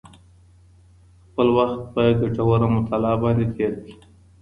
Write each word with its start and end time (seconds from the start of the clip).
خپل 1.27 1.47
وخت 1.57 1.79
په 1.93 2.01
ګټوره 2.19 2.67
مطالعه 2.75 3.17
باندې 3.23 3.45
تېر 3.55 3.71
کړئ. 3.83 3.93